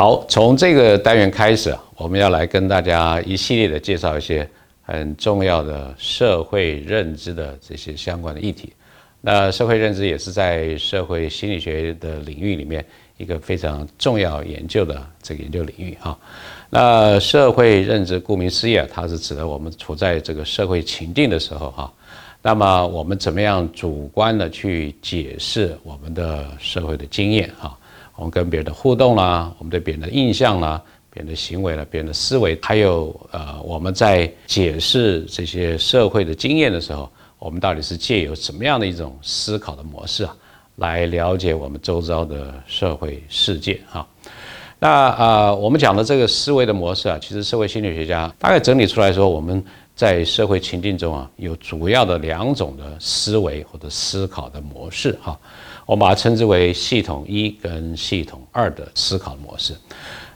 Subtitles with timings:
[0.00, 4.48] 好，从这个单元开始啊，我们要来跟大家一系列的介绍一些
[4.80, 8.72] 很重要的社会认知的这些相关的议题。
[9.20, 12.82] 那社会认知也是在社会心理学的领域里面
[13.18, 16.18] 一个非常重要研究的这个研究领域哈。
[16.70, 21.92] 那社会认知顾名思义啊，它是指的我们处在这个社会情境的时候哈，
[22.40, 27.76] 那么我们怎么样主观的去解释我们的社会的经验哈？
[28.20, 30.78] 我们跟别人的互动啦，我们对别人的印象啦，
[31.10, 40.36] 别人的行为啦，别人的思维，还有呃，我们在解释这些社会的经验的时候，我们到底是借由什么样的一种思考的模式啊，
[40.76, 44.06] 来了解我们周遭的社会世界啊？
[44.78, 49.64] 那呃，我们讲的这个思维的模式啊，其实社会心理学家大概整理出来说，我们
[49.96, 55.40] 在社会情境中啊，有主要的两种的思维或者思考的模式哈。
[55.90, 59.74] 我把它称之为系统一跟系统二的思考模式。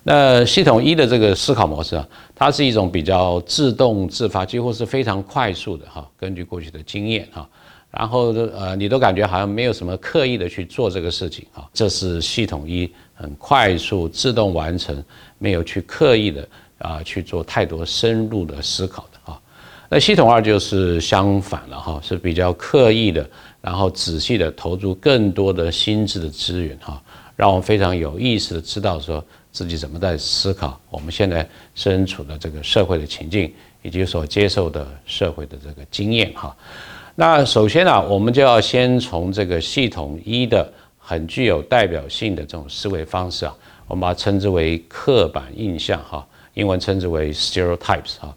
[0.02, 6.04] 那系统一的这个思考模式啊，它是一种比较自动自发，几乎是非常快速的哈。
[6.18, 7.48] 根据过去的经验哈，
[7.92, 11.64] 然后呃，你都感觉好像没有什么刻意的去做这个事情啊。
[11.72, 15.00] 这是系统一很快速自动完成，
[15.38, 19.40] 没有去刻意的啊去做太多深入的思考的啊。
[19.88, 23.24] 那系统二就是相反了哈，是比较刻意的。
[23.64, 27.02] 然后仔细的投入更多的心智的资源哈，
[27.34, 36.54] 让我们非常有意识的知道说自己怎么在思考我们现在身处的这个社会的情境以及所接受的社会的这个经验哈。
[37.14, 43.56] 那首先呢，我们就要先从这个系统一的很具有代表性的这种思维方式啊，
[43.86, 48.36] 我们把它称之为刻板印象哈，英文称之为 stereotypes 哈。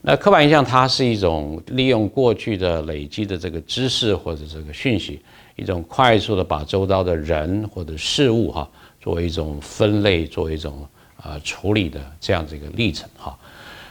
[0.00, 5.20] 那刻板印象，它是一种利用过去的累积的这个知识或者这个讯息，
[5.56, 8.66] 一种快速的把周遭的人或者事物哈，
[9.00, 10.86] 作为一种分类，作为一种
[11.22, 13.36] 呃处理的这样子一个历程哈。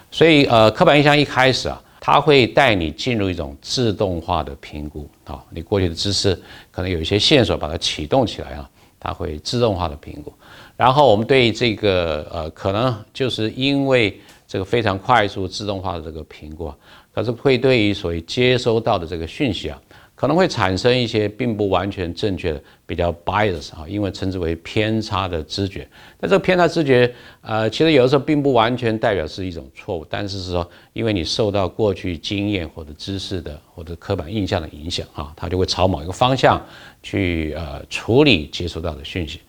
[0.10, 6.34] 所以呃，刻板印象一开始啊，它会带你进入一种自动化的评估啊，你过去的知识
[6.72, 8.68] 可能有一些线索把它启动起来啊，
[8.98, 10.32] 它会自动化的评估，
[10.78, 14.18] 然后我们对这个呃，可能就是因为。
[14.48, 16.74] 这个非常快速自动化的这个评估，
[17.14, 19.82] 可是会对于所谓接收到的这个讯息啊，
[20.16, 25.88] 可能会产生一些并不完全正确的比较 bias 啊，因为称之为偏差的知觉。
[26.20, 36.66] 那这个偏差知觉，呃，其实有的时候并不完全代表是一种错误，但是是说，因为你受到过去经验或者知识的或者刻板印象的影响啊，它就会朝某一个方向
[37.04, 39.42] 去呃处理接收到的讯息。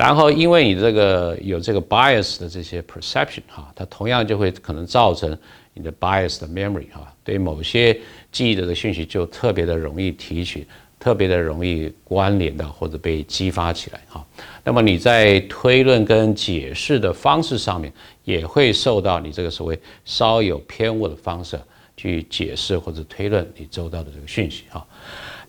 [0.00, 5.36] 然后，因为你这个有这个 bias 的这些 perception 哈，它同样就会可能造成
[5.74, 7.94] 你的 bias 的 memory 哈，对某些
[8.32, 10.66] 记忆的讯息就特别的容易提取，
[10.98, 14.24] 特别的容易关联的或者被激发起来哈。
[14.64, 17.92] 那么你在推论跟解释的方式上面，
[18.24, 21.60] 也会受到你这个所谓稍有偏误的方式
[21.94, 24.82] 去解释或者推论你周到的这个讯息哈。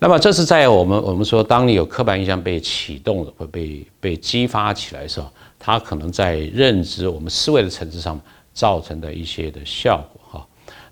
[0.04, 5.30] 那么这是在我们我们说，当你有刻板印象被启动了或被被激发起来的时候，
[5.60, 8.20] 它可能在认知我们思维的层次上
[8.52, 10.48] 造成的一些的效果哈。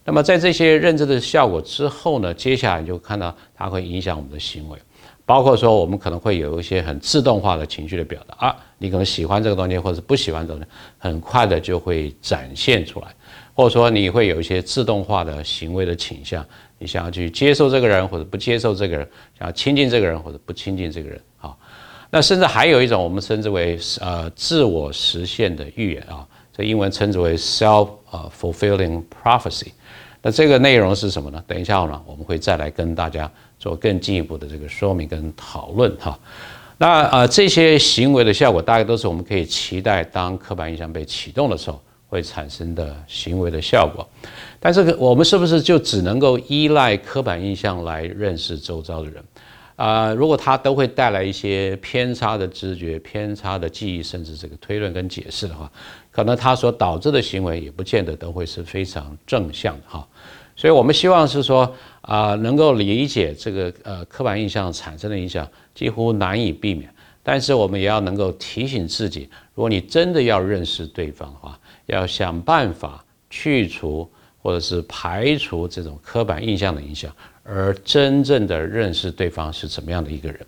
[0.06, 4.78] 那么在这些认知的效果之后呢，接下来你就看到它会影响我们的行为，
[5.26, 13.08] 包括说我们可能会有一些很自动化的情绪的表达啊，你可能喜欢这个东西或者不喜欢这个东西，很快的就会展现出来，
[13.56, 16.46] 或者说你会有一些自动化的行为的倾向。
[16.80, 19.06] 你想要去接受这个人，或者不接受这个人；
[19.38, 21.22] 想要亲近这个人，或者不亲近这个人。
[21.40, 21.56] 啊，
[22.10, 29.68] 那甚至还有一种我们称之为呃自我实现的预言啊，这英文称之为 self 呃 fulfilling prophecy。
[30.22, 31.42] 那这个内容是什么呢？
[31.48, 36.18] 等一下呢，我们会再来跟大家做更进一步的这个说明跟讨论哈。
[36.78, 44.06] 那呃这些行为的效果，大概都是我们可以期待当刻板印象被启动的时候会产生的行为的效果。
[44.60, 49.24] 但是我们是不是就只能够依赖刻板印象来认识周遭的人？
[49.78, 55.72] 啊，如果他都会带来一些偏差的知觉、偏差的记忆，甚至这个推论跟解释的话，
[56.12, 60.06] 可能他所导致的行为也不见得都会是非常正向的哈。
[60.54, 66.94] 所以我们希望是说啊，能够理解这个呃刻板印象产生的影响几乎难以避免，
[67.24, 74.10] 但是我们也要能够提醒自己，如果你真的要认识对方的话，要想办法去除。
[74.42, 77.14] 或者是排除这种刻板印象的影响，
[77.44, 80.40] 而真正的认识对方是怎么样的一个人，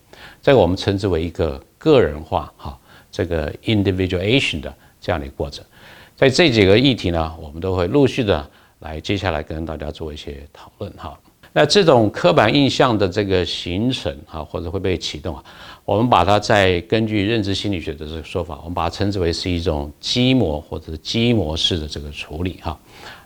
[0.42, 2.80] 这个我们称之为一个个人化哈，
[3.12, 5.64] 这个 individuation 的这样的一个过程。
[6.16, 11.20] 在这几个议题呢，我们都会陆续的来接下来跟大家做一些讨论哈。
[11.53, 15.44] 那这种刻板印象的这个形成啊，或者会被启动啊，
[15.83, 22.80] 我们把它再根据认知心理学的这个说法，我们把它称之为是一种基模或者基模式的这个处理哈。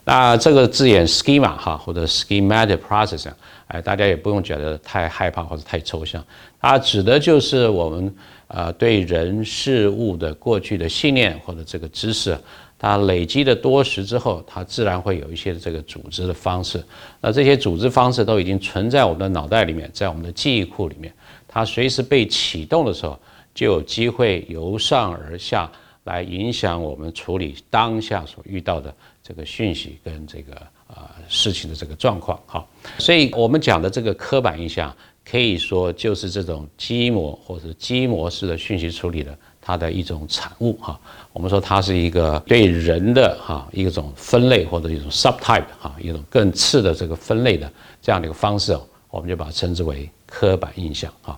[0.04, 3.32] 那这个字眼 schema 哈，或者 schematic processing，
[3.68, 6.24] 哎，大家也不用觉得太害怕或者太抽象，
[6.60, 8.12] 它指的就是我们
[8.48, 12.36] 呃对人事物的过去的信念或者这个知识。
[12.78, 16.84] 它累积的多时之后，它自然会有一些这个组织的方式。
[17.20, 21.12] 那这些组织方式都已经存在我们的脑袋里面，在我们的记忆库里面。
[21.48, 23.18] 它随时被启动的时候，
[23.54, 25.70] 就有机会由上而下
[26.04, 30.54] 来影响我们处理当下所遇到的这个讯息跟这个
[30.86, 32.38] 啊事情的这个状况。
[32.44, 32.68] 好，
[32.98, 34.94] 所以我们讲的这个刻板印象，
[35.24, 39.36] 可以说就是这种基模或者基模式的讯息处理的。
[39.66, 40.96] 它的一种产物哈，
[41.32, 47.68] 我们说它是一个对人的哈一种分类或者一种 subtype 哈一种更次的这个分类的
[48.00, 48.78] 这样的一个方式，
[49.10, 51.36] 我们就把它称之为刻板印象哈。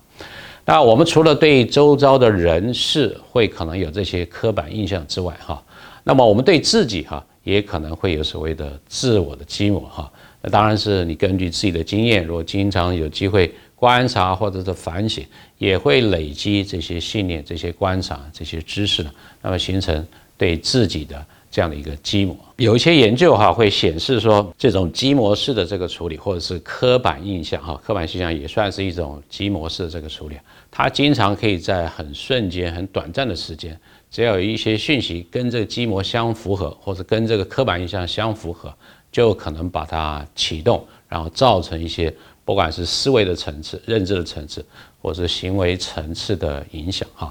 [0.67, 5.63] 那我们除了对周遭的人事会可能有这些刻板印象之外哈，
[6.05, 10.13] 那么我们对自己哈也可能会有所谓的自我的基模哈。
[10.43, 13.51] 那当然是你根据自己的经验，如果经常有机会。
[13.79, 15.25] 观察或者是反省，
[15.57, 19.11] 也会累积这些信念、这些观察、这些知识呢，
[19.41, 20.05] 那么形成
[20.37, 22.37] 对自己的这样的一个积模。
[22.57, 30.37] 有一些研究哈会显示说，这种积模式的这个处理，或者是刻板印象哈，刻板印象也算是一种积模式的这个处理。
[30.73, 33.79] 它经常可以在很瞬间、很短暂的时间，
[34.11, 38.75] 只要有一些讯息跟这个积模相符合，或者跟这个刻板印象相符合，
[39.13, 42.13] 就可能把它启动，然后造成一些。
[42.49, 44.65] 不管是思维的层次、认知的层次，
[45.03, 47.31] 或是行为层次的影响，哈，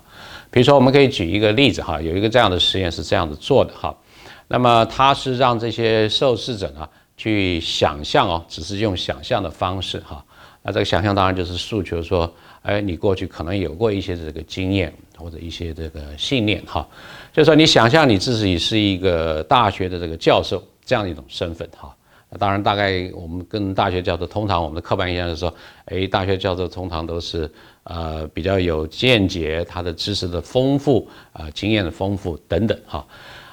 [0.51, 3.97] 比如说，我们可以举一个例子，哈，有一个这样的实验是这样子做的，哈，
[4.47, 6.87] 那么它是让这些受试者呢
[7.17, 10.23] 去想象哦，只是用想象的方式，哈，
[10.61, 12.31] 那这个想象当然就是诉求说，
[12.61, 16.87] 哎，你过去可能有过一些这个经验或者一些这个信念，哈，
[17.33, 21.91] 就是说你想象你自己是一个大学的这个教授这样一种身份，哈。
[22.29, 25.53] 那当然，大概我们跟大学教授通常我们的刻板印象是说，
[25.85, 27.49] 哎，大学教授通常都是
[27.83, 33.05] 呃比较有见解，他的知识的丰富啊，经验的丰富等等哈。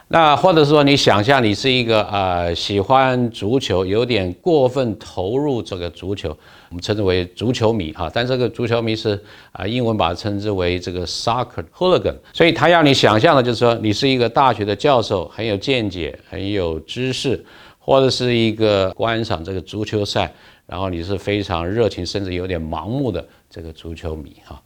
[0.09, 6.37] 那或者说你想象你是一个呃喜欢足球，有点过分投入这个足球，
[6.69, 8.11] 我们称之为足球迷哈。
[8.12, 9.19] 但这个足球迷是
[9.53, 12.15] 啊，英文把它称之为这个 soccer hooligan。
[12.32, 17.43] 所以他要你想象的就是说，你是一个大学的教授，很有见解，很有知识。
[17.84, 20.32] 或者是一个观赏这个足球赛，
[20.66, 24.60] 然后你是非常热情，甚至有点盲目的这个足球迷哈。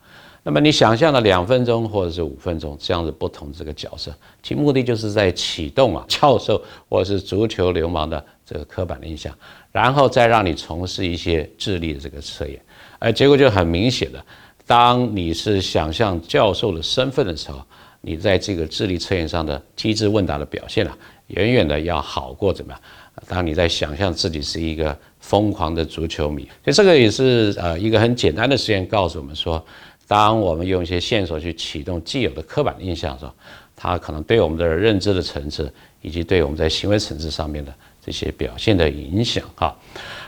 [0.44, 9.34] 那么你想象了两分钟或者是五分钟这样子不同这个角色，其目的就是在启动啊教授或者是足球流氓的这个刻板印象，
[9.72, 12.58] 然后再让你从事一些智力的这个测验，
[13.00, 14.24] 而结果就很明显的，
[14.64, 17.60] 当你是想象教授的身份的时候，
[18.00, 22.80] 你在这个智力测验上的机智问答的表现啊，远远的要好过怎么样？
[23.26, 29.62] 当你在想象自己是一个疯狂的足球迷，所以这个也是呃一个很简单的实验，告诉我们说，
[30.06, 33.32] 当我们用一些线索去启动既有的刻板印象的时候，
[33.74, 37.74] 它可能对我们的认知的层次，以及对我们在行为层次上面的
[38.04, 39.76] 这些表现的影响哈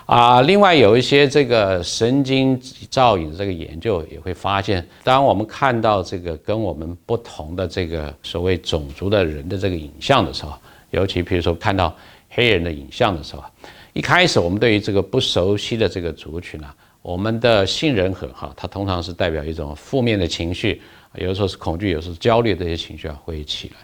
[0.07, 0.43] 啊。
[0.43, 2.61] 另外有一些这个神经
[2.91, 10.53] 造影的这个研究也会发现，当我们看到这个跟我们不同的这个所谓种族的人的这个影像的时候，
[10.91, 11.97] 尤其比如说看到。
[12.31, 13.45] 黑人的影像的时候，
[13.93, 20.81] 一开始我们对于这个不熟悉的这个族群啊，我们的杏仁核哈，它通常是代表一种负面的情绪，
[21.17, 23.75] 有的时候是恐惧，有时候焦虑这些情绪啊会起来。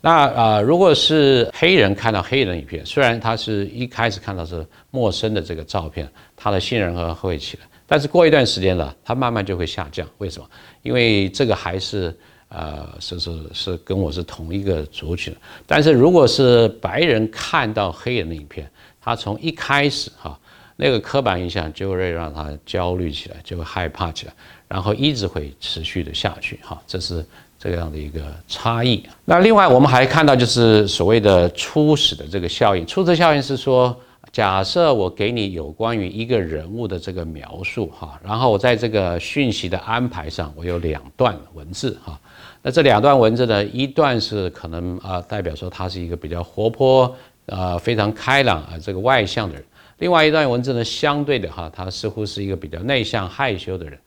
[0.00, 10.08] 那啊，如果是黑人看到黑人影片，虽然他是一开始看到是陌生的这个照片，他的杏仁核会起来，但是过一段时间了，他慢慢就会下降。
[10.18, 10.48] 为什么？
[10.82, 12.16] 因为这个还是。
[12.50, 15.34] 呃，是是是跟我是同一个族群，
[15.66, 18.70] 但是如果是白人看到黑人的影片，
[19.02, 20.38] 他从一开始哈，
[20.76, 24.32] 那个刻板印象就会让他焦虑起来，就会害怕起来，
[24.66, 27.22] 然后一直会持续的下去哈，这是
[27.58, 29.04] 这样的一个差异。
[29.26, 33.94] 那另外我们还看到就是所谓的初始的这个效应，初始效应是说，
[34.32, 42.18] 假设我给你有关于一个人物的这个描述哈，然后我在这个讯息的安排上，我有两段文字哈。
[42.62, 43.64] 那这两段文字呢？
[43.66, 49.62] 一段是可能啊，代表说他是一个比较活泼啊，非常开朗啊，这个外向的人；
[49.98, 53.98] 另外一段文字呢，相对的哈，他似乎是一个比较内向害羞的人。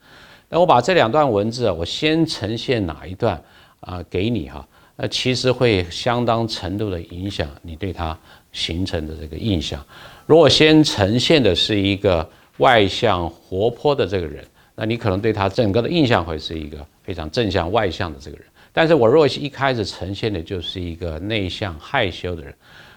[0.50, 3.42] 那我把这两段文字啊，我先呈现哪一段
[3.80, 4.66] 啊给你哈？
[4.96, 8.16] 那其实会相当程度的影响你对他
[8.52, 9.82] 形成的这个印象。
[10.26, 12.28] 如果先呈现的是一个
[12.58, 14.44] 外向活泼的这个人，
[14.82, 18.44] 那你可能对他整个的印象会是一个非常正向外向的这个人。
[18.72, 22.52] 但是我若一开始呈现的就是一个内向害羞的人，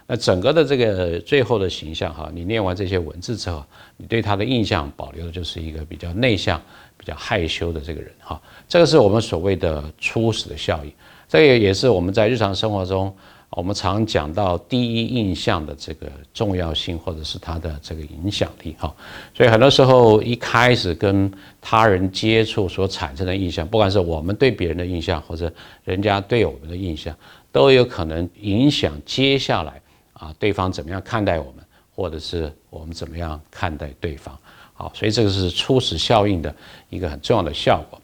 [0.08, 3.64] 那整个的这个最后的形象哈，你念完这些文字之后，
[3.98, 6.60] 你对他的印象保留的就是一个比较内向、
[6.98, 8.42] 比较害羞的这个人哈。
[8.68, 10.92] 这个是我们所谓的初始的效应，
[11.30, 13.16] 这个也是我们在日常生活中。
[13.52, 18.94] 我们常讲到第一印象的这个重要性，或者是它的这个影响力，哈，
[19.34, 25.50] 所以很多时候一开始跟他人接触所产生的印象，不管是我们对别人的印象，或者
[25.86, 27.16] 人家对我们的印象，
[27.52, 31.64] 都有可能影响接下来啊对方怎么样看待我们，
[31.96, 34.38] 或者是我们怎么样看待对方，
[34.74, 36.54] 好，所以这个是初始效应的
[36.90, 38.02] 一个很重要的效果。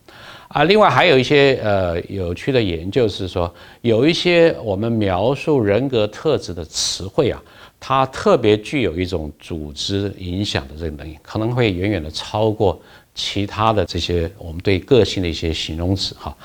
[0.53, 7.41] 啊，另外还有一些呃有趣的研究是说，有一些我们描述人格特质的词汇啊，
[7.79, 12.77] 它特别具有一种组织影响的这个能力，可能会远远的超过
[13.15, 16.35] 其他的这些我们对个性的一些形容词哈。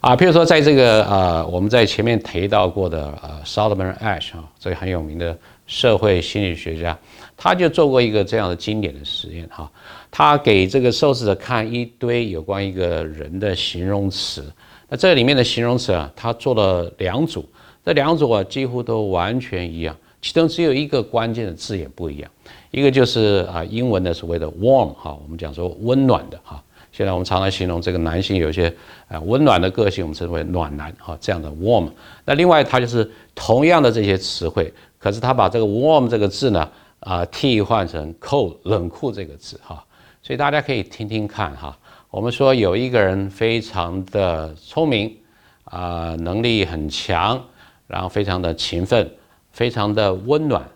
[0.00, 6.96] 啊，譬如说在这个呃我们在前面提到过的呃 Solomon Ash 啊，这个很有名的社会心理学家，
[7.36, 9.70] 他就做过一个这样的经典的实验哈。
[10.10, 14.44] 他给这个受试者看一堆有关一个人的形容词，
[14.88, 17.44] 那这里面的形容词啊，他做了两组，
[17.84, 22.30] 这两组啊几乎都完全一样，其中只有一个关键的字眼不一样，
[22.70, 26.62] 一个就是啊英文的所谓的 warm 哈，我们讲说温暖的哈，
[26.92, 28.72] 现在我们常常形容这个男性有些
[29.08, 31.90] 啊温暖的个性，我们称为暖男哈，这样的 warm。
[32.24, 36.66] 那另外他就是同样的这些词汇，可是他把这个 warm 这个字呢
[37.00, 39.84] 啊替换成 cold 冷酷这个字哈。
[40.22, 41.78] 所以大家可以听听看哈，
[42.10, 45.16] 我们说有一个人非常的聪明，
[45.64, 47.40] 啊，能力很强，
[47.86, 49.08] 然后非常的勤奋，
[49.52, 50.68] 非常的温暖，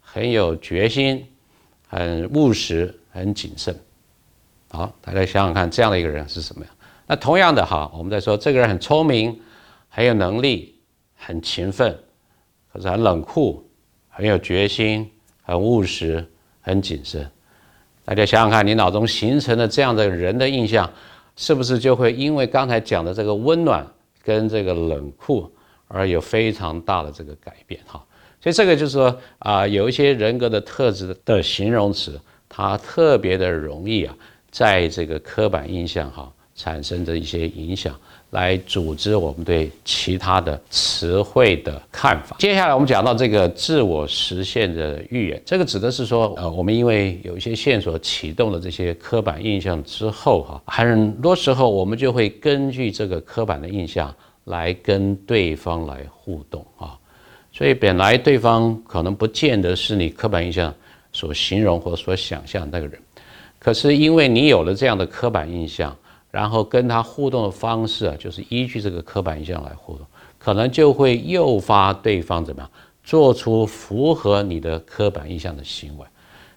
[0.00, 1.26] 很有决心，
[1.86, 3.74] 很务实，很谨慎。
[4.70, 6.74] 好，大家想想看，这样的一个人是什么样？
[7.06, 9.40] 那同样的哈，我们在说这个人很聪明，
[9.88, 10.74] 很有能力，
[11.16, 11.98] 很勤奋，
[12.70, 13.66] 可是很冷酷，
[14.10, 15.10] 很有决心，
[15.48, 16.22] 很务实，
[16.60, 17.26] 很谨慎。
[18.04, 20.92] 大家想想看，你脑中形成的这样的人的印象，
[21.36, 23.86] 是不是就会因为刚才讲的这个温暖
[24.22, 25.50] 跟这个冷酷
[25.86, 27.80] 而有非常大的这个改变？
[27.86, 28.04] 哈，
[28.42, 34.14] 所以这个就是说啊，有一些人格的特质的形容词，它特别的容易啊，
[34.50, 37.98] 在这个刻板印象哈产生的一些影响。
[38.30, 42.36] 来组织我们对其他的词汇的看法。
[42.38, 56.98] 接下来我们讲到这个自我实现的预言，这个指的是说，呃，我们因为有一些线索启动了这些刻板印象之后，哈，很多时候我们就会根据这个刻板的印象来跟对方来互动啊。
[57.50, 60.72] 所以本来对方可能不见得是你刻板印象
[61.12, 63.00] 所形容或所想象那个人，
[63.58, 65.96] 可是因为你有了这样的刻板印象。
[66.30, 70.06] 然后跟他互动的方式啊，就是依据这个刻板印象来互动，
[70.38, 72.70] 可能就会诱发对方怎么样
[73.02, 76.04] 做出符合你的刻板印象的行为，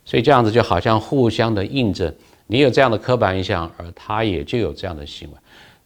[0.04, 2.14] 所以这样子就好像互相的印证，
[2.48, 5.38] 你有这样的刻板印象，而他也就有这样的行为。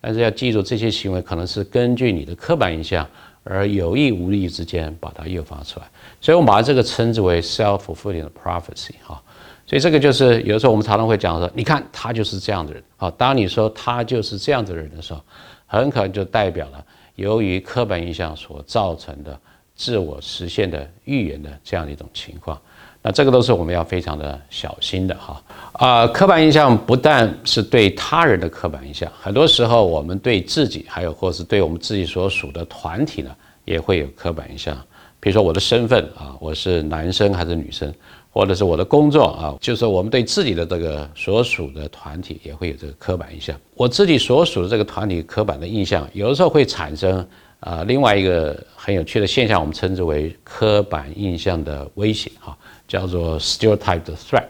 [0.01, 3.07] 但是要记住，这些行为可能是根据你的刻板印象
[3.43, 5.85] 而有意无意之间把它诱发出来，
[6.19, 9.21] 所以我们把这个称之为 self-fulfilling prophecy 哈。
[9.67, 12.83] 所以这个就是有的时候我们常常会讲说，你看他就是这样的人。
[12.97, 15.21] 好，当你说他就是这样的人的时候，
[15.65, 19.37] 很可能就代表了由于刻板印象所造成的
[19.75, 22.59] 自我实现的预言的这样的一种情况。
[23.01, 25.43] 那这个都是我们要非常的小心的哈。
[25.73, 34.75] 啊，刻板印象不但是对他人的刻板印象，很多时候我们对自己，还有或是对我们自己所属的团体呢，也会有刻板印象。
[35.19, 37.91] 比如说我的身份啊，我是男生还是女生？
[38.35, 43.57] 或者是我的工作啊，就是我们对自己的这个所属的团体也会有这个刻板印象。
[43.75, 47.25] 我自己所属的这个团体刻板的印象，有的时候会产生
[47.61, 52.57] 啊另外一个很有趣的现象，我们称之为刻板印象的威胁哈，
[52.89, 54.43] 叫做 stereotype threat。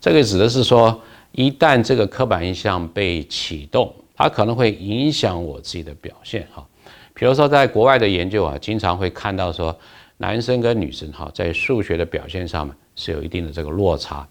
[0.00, 0.96] 这个指的是说，
[1.32, 6.64] 一旦这个刻板印象被启动，它可能会影响我自己的表现哈。
[7.12, 9.76] 比如说在国外的研究啊，经常会看到说，
[10.18, 12.72] 男生跟女生哈在数学的表现上面。
[12.96, 14.26] 是有一定的这个落差，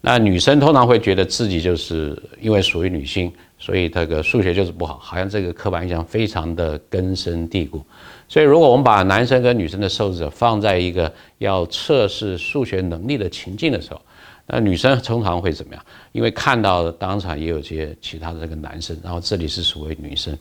[0.00, 7.82] 那女生通常会觉得自己就是因为属于女性，所以这个数学就是不好，好像这个刻板印象非常的根深蒂固。
[8.28, 14.00] 所以如果我们把男生跟女生的受试者放在一个要测试数学能力的情境的时候，
[14.48, 15.84] 那女生通常会怎么样？
[16.12, 20.36] 因为看到当场也有些其他的这个男生，然后这里是所谓女生，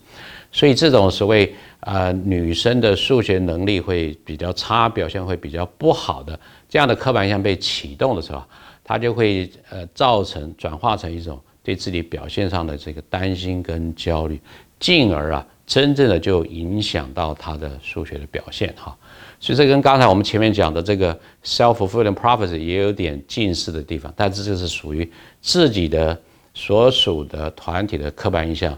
[0.52, 6.40] 所以这种所谓啊女生的数学能力会比较差，表现会比较不好的。
[6.76, 8.44] 这样的刻板印象被启动的时候，
[8.84, 14.38] 他就会呃造成转化成一种对自己表现上的这个担心跟焦虑，
[14.78, 18.94] 进而啊真正的就影响到他的数学的表现哈。
[19.40, 26.22] 所以这跟刚才我们前面讲的这个 self-fulfilling prophecy 也有点近似的地方，但这就是属于自己的
[26.54, 28.78] 所属的团体的刻板印象，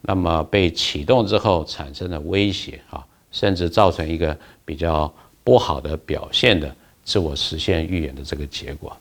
[0.00, 6.74] 那么被启动之后产生的威胁啊，甚至造成一个比较不好的表现的
[7.06, 8.94] 自我实现预言的这个结果。